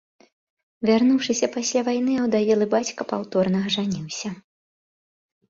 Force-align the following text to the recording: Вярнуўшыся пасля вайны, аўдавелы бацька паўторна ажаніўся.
Вярнуўшыся 0.89 1.49
пасля 1.55 1.83
вайны, 1.89 2.15
аўдавелы 2.23 2.65
бацька 2.73 3.01
паўторна 3.13 3.57
ажаніўся. 3.69 4.29